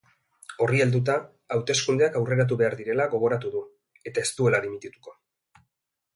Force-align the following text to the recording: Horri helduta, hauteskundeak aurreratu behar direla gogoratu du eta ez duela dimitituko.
Horri 0.65 0.79
helduta, 0.85 1.17
hauteskundeak 1.55 2.17
aurreratu 2.21 2.57
behar 2.63 2.77
direla 2.81 3.07
gogoratu 3.13 3.53
du 3.59 3.63
eta 4.13 4.27
ez 4.27 4.35
duela 4.41 4.65
dimitituko. 4.67 5.17